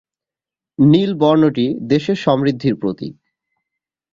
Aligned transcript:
নীল 0.79 1.11
বর্ণটি 1.13 1.65
দেশের 1.83 2.17
সমৃদ্ধির 2.17 2.75
প্রতীক। 2.75 3.13